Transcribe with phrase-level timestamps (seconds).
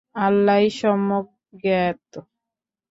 [0.17, 1.25] আল্লাহই সম্যক
[1.61, 2.11] জ্ঞাত।